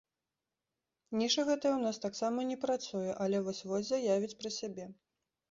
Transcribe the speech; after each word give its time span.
Ніша 1.21 1.41
гэтая 1.49 1.73
ў 1.75 1.81
нас 1.89 1.97
таксама 2.07 2.47
не 2.53 2.57
працуе, 2.65 3.03
але 3.27 3.43
вось-вось 3.49 3.93
заявіць 3.93 4.35
пра 4.43 4.55
сябе. 4.59 4.91